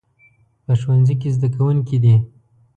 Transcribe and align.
په 0.65 0.73
ښوونځي 0.79 1.15
کې 1.21 1.29
زده 1.35 1.47
کوونکي 1.55 1.97
دي 2.03 2.15